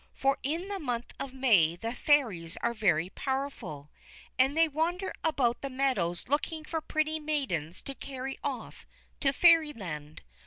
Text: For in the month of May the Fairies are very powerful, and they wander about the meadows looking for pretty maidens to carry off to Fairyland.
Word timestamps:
For 0.15 0.39
in 0.41 0.67
the 0.67 0.79
month 0.79 1.13
of 1.19 1.31
May 1.31 1.75
the 1.75 1.93
Fairies 1.93 2.57
are 2.63 2.73
very 2.73 3.11
powerful, 3.11 3.91
and 4.39 4.57
they 4.57 4.67
wander 4.67 5.13
about 5.23 5.61
the 5.61 5.69
meadows 5.69 6.27
looking 6.27 6.63
for 6.65 6.81
pretty 6.81 7.19
maidens 7.19 7.83
to 7.83 7.93
carry 7.93 8.39
off 8.43 8.87
to 9.19 9.31
Fairyland. 9.31 10.23